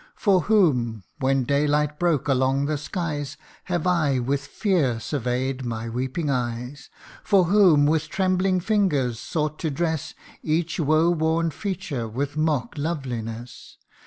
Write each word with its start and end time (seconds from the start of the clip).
For 0.15 0.39
whom, 0.41 1.03
when 1.19 1.43
daylight 1.43 1.99
broke 1.99 2.27
along 2.27 2.65
the 2.65 2.79
skies, 2.79 3.37
Have 3.65 3.85
I 3.85 4.17
with 4.17 4.47
fear 4.47 4.99
survey 4.99 5.53
'd 5.53 5.63
my 5.63 5.89
weeping 5.89 6.27
eyes? 6.27 6.89
For 7.23 7.43
whom, 7.43 7.85
with 7.85 8.09
trembling 8.09 8.61
fingers 8.61 9.19
sought 9.19 9.59
to 9.59 9.69
dress 9.69 10.15
Each 10.41 10.79
woe 10.79 11.11
worn 11.11 11.51
feature 11.51 12.07
with 12.07 12.35
mock 12.35 12.79
loveliness 12.79 13.77